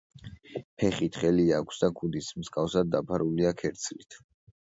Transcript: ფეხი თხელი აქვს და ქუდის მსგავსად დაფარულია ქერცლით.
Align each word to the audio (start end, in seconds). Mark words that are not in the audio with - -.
ფეხი 0.83 1.09
თხელი 1.17 1.45
აქვს 1.57 1.81
და 1.83 1.89
ქუდის 1.99 2.29
მსგავსად 2.45 2.89
დაფარულია 2.97 3.53
ქერცლით. 3.61 4.19